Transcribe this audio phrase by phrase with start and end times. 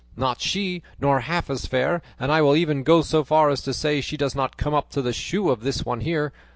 [0.17, 3.71] Not she; nor half as fair; and I will even go so far as to
[3.71, 6.33] say she does not come up to the shoe of this one here.